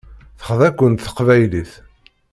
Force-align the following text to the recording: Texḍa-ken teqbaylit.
Texḍa-ken 0.39 0.91
teqbaylit. 0.95 1.71